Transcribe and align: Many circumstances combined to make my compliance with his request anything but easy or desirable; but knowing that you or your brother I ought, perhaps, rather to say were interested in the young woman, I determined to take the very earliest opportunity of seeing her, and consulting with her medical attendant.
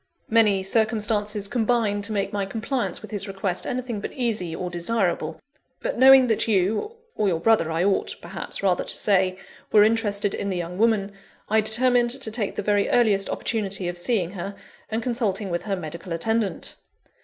Many 0.31 0.63
circumstances 0.63 1.47
combined 1.47 2.03
to 2.05 2.11
make 2.11 2.33
my 2.33 2.43
compliance 2.43 3.03
with 3.03 3.11
his 3.11 3.27
request 3.27 3.67
anything 3.67 3.99
but 4.01 4.11
easy 4.13 4.55
or 4.55 4.67
desirable; 4.71 5.39
but 5.79 5.99
knowing 5.99 6.25
that 6.25 6.47
you 6.47 6.93
or 7.15 7.27
your 7.27 7.39
brother 7.39 7.69
I 7.71 7.83
ought, 7.83 8.15
perhaps, 8.19 8.63
rather 8.63 8.83
to 8.83 8.97
say 8.97 9.37
were 9.71 9.83
interested 9.83 10.33
in 10.33 10.49
the 10.49 10.57
young 10.57 10.79
woman, 10.79 11.11
I 11.49 11.61
determined 11.61 12.09
to 12.19 12.31
take 12.31 12.55
the 12.55 12.63
very 12.63 12.89
earliest 12.89 13.29
opportunity 13.29 13.87
of 13.87 13.95
seeing 13.95 14.31
her, 14.31 14.55
and 14.89 15.03
consulting 15.03 15.51
with 15.51 15.61
her 15.61 15.75
medical 15.75 16.13
attendant. 16.13 16.77